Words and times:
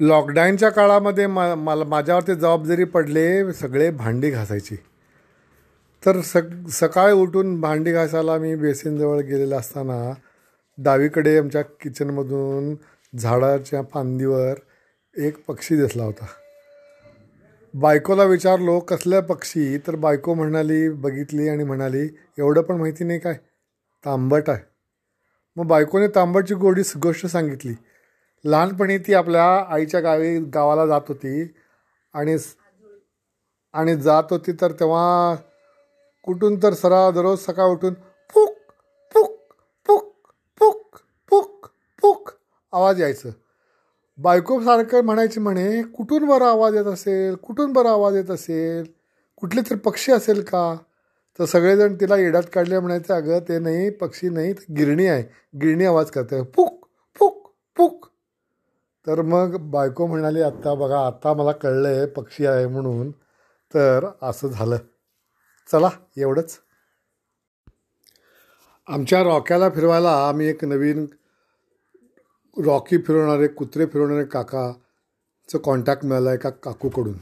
लॉकडाऊनच्या 0.00 0.70
काळामध्ये 0.70 1.26
मा 1.26 1.54
मला 1.54 1.84
माझ्यावरती 1.84 2.34
जबाबदारी 2.34 2.84
पडले 2.84 3.52
सगळे 3.52 3.90
भांडी 3.90 4.30
घासायची. 4.30 4.76
तर 6.06 6.20
सक 6.20 6.68
सकाळी 6.70 7.12
उठून 7.12 7.60
भांडी 7.60 7.92
घासायला 7.92 8.38
मी 8.38 8.54
बेसिनजवळ 8.54 9.18
गेलेला 9.20 9.56
असताना 9.56 10.14
डावीकडे 10.78 11.38
आमच्या 11.38 11.62
किचनमधून 11.62 12.74
झाडाच्या 13.18 13.82
फांदीवर 13.82 14.54
एक 15.16 15.44
पक्षी 15.44 15.76
दिसला 15.76 16.04
होता. 16.04 16.26
बायकोला 17.74 18.24
विचारलो 18.24 18.80
कसल्या 18.80 19.22
पक्षी? 19.22 19.78
तर 19.78 19.96
बायको 19.96 20.34
म्हणाली 20.34 20.88
बघितली 20.88 21.48
आणि 21.48 21.64
म्हणाली 21.64 22.16
एवढं 22.38 22.62
पण 22.62 22.76
माहिती 22.76 23.04
नाही 23.04 23.18
काय? 23.18 23.34
तांबट 24.04 24.50
आहे. 24.50 24.64
मग 25.56 25.66
बायकोने 25.66 26.08
तांबटची 26.08 26.54
गोडी 26.54 26.82
गोष्ट 27.02 27.26
सांगितली. 27.26 27.74
लहानपणी 28.44 28.98
ती 28.98 29.14
आपल्या 29.14 29.46
आईच्या 29.68 30.00
गावी 30.00 30.38
गावाला 30.54 30.86
जात 30.86 31.00
होती. 31.08 31.42
आणि 32.14 32.36
आणि 33.74 33.94
जात 33.96 34.22
होती 34.30 34.52
तर 34.52 34.72
तेव्हा 34.72 35.34
कुठून 36.24 36.56
तर 36.62 36.74
सरा 36.74 37.10
दररोज 37.10 37.38
सकाळ 37.38 37.66
उठून 37.66 37.94
फुक 38.30 38.56
फुक 39.14 39.38
फुक 39.86 40.26
फुक 40.60 40.96
फुक 41.30 41.66
फुक 42.02 42.30
आवाज 42.72 43.00
यायचं. 43.00 43.30
बायको 44.18 44.60
सारखं 44.60 45.04
म्हणायची 45.04 45.40
म्हणे 45.40 45.82
कुठून 45.82 46.24
बरा 46.24 46.48
आवाज 46.48 46.74
येत 46.76 46.84
असेल? 46.84 47.34
कुठून 47.34 47.72
बरा 47.72 47.90
आवाज 47.90 48.16
येत 48.16 48.30
असेल? 48.30 48.84
कुठले 49.36 49.60
तर 49.70 49.76
पक्षी 49.76 50.12
असेल 50.12 50.42
का? 50.42 50.76
तर 51.38 51.44
सगळेजण 51.44 51.94
तिला 51.94 52.16
येड्यात 52.16 52.42
काढले 52.54 52.78
म्हणायचं 52.78 53.14
अगं 53.14 53.38
ते 53.48 53.58
नाही 53.58 53.90
पक्षी 53.90 54.28
नाही 54.28 54.52
गिरणी 54.76 55.06
आहे. 55.06 55.22
गिरणी 55.58 55.84
आवाज 55.84 56.10
करते 56.10 56.42
फुक 56.44 56.79
तर 59.06 59.22
मग 59.22 59.56
बायको 59.70 60.06
म्हणाली 60.06 60.42
आत्ता 60.42 60.74
बघा 60.74 61.06
आत्ता 61.06 61.32
मला 61.34 61.52
कळलं 61.52 61.88
आहे 61.88 62.06
पक्षी 62.06 62.46
आहे 62.46 62.66
म्हणून. 62.66 63.10
तर 63.74 64.06
असं 64.22 64.48
झालं. 64.48 64.76
चला 65.68 65.88
एवढंच. 66.16 66.58
आमच्या 68.88 69.22
रॉक्याला 69.22 69.68
फिरवायला 69.70 70.10
आम्ही 70.28 70.46
एक 70.48 70.64
नवीन 70.64 71.06
रॉकी 72.56 72.98
फिरवणारे 72.98 73.46
कुत्रे 73.48 73.86
फिरवणारे 73.86 74.24
काकाचं 74.24 75.58
कॉन्टॅक्ट 75.58 76.04
मिळाला 76.04 76.32
एका 76.34 76.50
काकूकडून. 76.50 77.14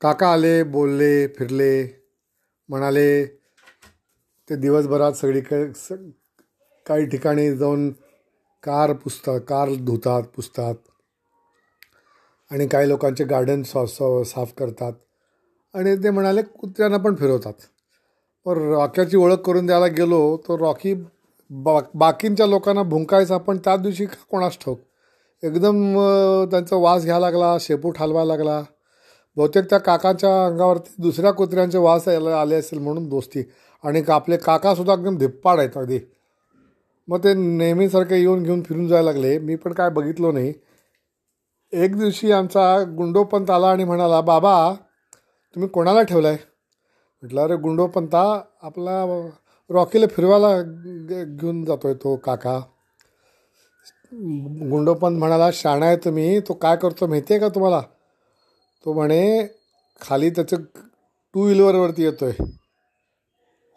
काका 0.00 0.32
आले 0.32 0.62
बोलले 0.62 1.26
फिरले 1.28 1.84
म्हणाले 2.68 3.24
ते 4.50 4.56
दिवसभरात 4.56 5.12
सगळीकडे 5.12 5.72
स 5.74 5.92
काही 6.86 7.06
ठिकाणी 7.06 7.56
जाऊन 7.56 7.90
कार 8.64 8.92
पुसतात 8.92 9.40
कार 9.48 9.68
धुतात 9.80 10.22
पुसतात. 10.36 10.74
आणि 12.50 12.66
काही 12.66 12.88
लोकांचे 12.88 13.24
गार्डन 13.24 13.62
सा 13.62 13.84
साफ 14.24 14.52
करतात. 14.58 14.92
आणि 15.74 15.96
ते 15.96 16.10
म्हणाले 16.10 16.42
कुत्र्यांना 16.42 16.96
पण 16.96 17.14
फिरवतात. 17.14 17.52
पण 18.46 18.58
रॉक्याची 18.72 19.16
ओळख 19.16 19.36
करून 19.36 19.66
द्यायला 19.66 19.86
गेलो 19.86 20.36
तर 20.48 20.60
रॉकी 20.60 20.94
बा 21.50 21.78
बाकींच्या 21.94 22.46
लोकांना 22.46 22.82
भुंकायचा 22.82 23.36
पण 23.38 23.58
त्याच 23.58 23.80
दिवशी 23.80 24.06
कोणास 24.30 24.58
ठाऊक? 24.64 24.78
एकदम 25.42 25.94
त्यांचा 26.50 26.76
वास 26.76 27.04
घ्यायला 27.04 27.30
लागला 27.30 27.56
शेपूट 27.60 27.98
हलवायला 27.98 28.36
लागला. 28.36 28.62
बहुतेक 29.36 29.64
त्या 29.70 29.78
काकाच्या 29.78 30.46
अंगावरती 30.46 30.94
दुसऱ्या 30.98 31.30
कुत्र्यांचे 31.32 31.78
वास 31.78 32.08
यायला 32.08 32.40
आले 32.40 32.54
असेल 32.54 32.78
म्हणून 32.78 33.08
दोस्ती. 33.08 33.42
आणि 33.84 34.02
आपले 34.08 34.36
काकासुद्धा 34.36 34.94
एकदम 34.94 35.16
धिप्पाड 35.16 35.58
आहेत 35.58 35.76
अगदी. 35.76 35.98
मग 37.08 37.18
ते 37.24 37.32
नेहमीसारखे 37.34 38.18
येऊन 38.18 38.42
घेऊन 38.42 38.62
फिरून 38.62 38.86
जायला 38.88 39.12
लागले. 39.12 39.38
मी 39.38 39.56
पण 39.56 39.72
काय 39.72 39.90
बघितलो 39.90 40.32
नाही. 40.32 40.52
एक 41.72 41.96
दिवशी 41.98 42.30
आमचा 42.32 42.64
गुंडोपंत 42.96 43.50
आला 43.50 43.70
आणि 43.70 43.84
म्हणाला 43.84 44.20
बाबा 44.20 44.54
तुम्ही 45.56 45.68
कोणाला 45.68 46.02
ठेवला 46.02 46.28
आहे 46.28 46.36
म्हटलं 47.22 47.40
अरे 47.42 47.56
गुंडोपंता 47.56 48.22
आपला 48.62 49.04
रॉकीला 49.70 50.06
फिरवायला 50.06 50.60
घेऊन 50.62 51.64
जातो 51.64 51.88
आहे 51.88 51.96
तो 52.04 52.14
काका. 52.24 52.58
गुंडोपंत 54.70 55.18
म्हणाला 55.18 55.50
शाणा 55.52 55.86
आहे 55.86 55.96
तुम्ही 56.04 56.40
तो 56.48 56.54
काय 56.54 56.76
करतो 56.76 57.06
माहिती 57.06 57.34
आहे 57.34 57.40
का 57.40 57.48
तुम्हाला? 57.54 57.80
तो 58.86 58.92
म्हणे 58.92 59.46
खाली 60.00 60.30
त्याचं 60.30 60.62
टू 61.34 61.42
व्हीलरवरती 61.44 62.02
येतो 62.04 62.24
आहे 62.24 62.44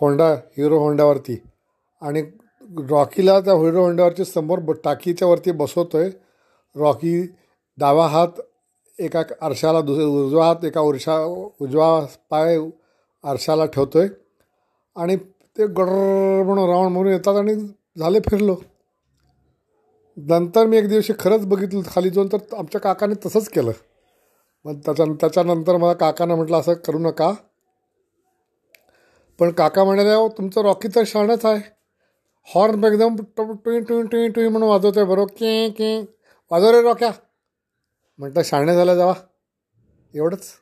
होंडा 0.00 0.28
हिरो 0.56 0.78
होंडावरती 0.78 1.36
आणि 2.02 2.22
रॉकीला 2.90 3.40
त्या 3.40 3.54
हिरो 3.54 3.82
होंडावरच्या 3.82 4.24
समोर 4.24 4.58
टाकीच्या 4.84 5.28
वरती 5.28 5.50
बसवतो 5.50 5.98
आहे 5.98 6.10
रॉकी 6.76 7.26
डावा 7.78 8.06
हात 8.08 8.28
एका 9.00 9.22
आरशाला 9.40 9.80
दुस 9.80 9.98
उजवा 9.98 10.46
हात 10.46 10.64
एका 10.64 10.80
उरशा 10.80 11.24
उजवा 11.60 12.06
पाय 12.30 12.58
आरशाला 13.24 13.66
ठेवतो 13.66 13.98
आहे 13.98 14.08
आणि 14.96 15.16
ते 15.58 15.66
गडर 15.66 16.42
म्हणून 16.42 16.68
राऊंड 16.68 16.92
म्हणून 16.92 17.12
येतात 17.12 17.36
आणि 17.36 17.54
झाले 17.98 18.20
फिरलो. 18.20 18.56
नंतर 20.16 20.66
मी 20.66 20.76
एक 20.76 20.88
दिवशी 20.88 21.12
खरंच 21.18 21.46
बघितलं 21.46 21.80
खाली 21.86 22.10
जाऊन 22.10 22.28
तर 22.32 22.56
आमच्या 22.58 22.80
काकाने 22.80 23.14
तसंच 23.26 23.48
केलं. 23.48 23.72
मग 24.64 24.74
त्याच्या 24.74 25.06
त्याच्यानंतर 25.06 25.76
मला 25.76 25.92
काकानं 25.92 26.34
म्हटलं 26.34 26.56
असं 26.56 26.74
करू 26.74 26.98
नका. 26.98 27.32
पण 29.38 29.50
काका 29.50 29.84
म्हणाले 29.84 30.28
तुमचं 30.28 30.62
रॉकी 30.62 30.88
तर 30.88 31.02
शाणच 31.06 31.44
आहे. 31.44 31.81
हॉर्न 32.44 32.84
एकदम 32.84 33.16
टुई 33.16 33.80
टुई 33.80 34.02
टुई 34.02 34.28
टुई 34.28 34.48
म्हणून 34.48 34.68
वाजवतो 34.68 35.00
आहे 35.00 35.08
बरोबर? 35.08 35.32
के 35.32 35.70
के. 35.70 36.00
वाजव 36.50 36.70
रे 36.70 36.82
रॉक्या. 36.82 37.10
म्हटलं 38.18 38.42
शाणे 38.42 38.74
झालं 38.74 38.94
जावा. 38.94 39.14
एवढंच. 40.14 40.61